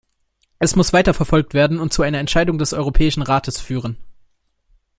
[0.57, 3.97] Es muss weiterverfolgt werden und zu einer Entscheidung des Europäischen Rates führen.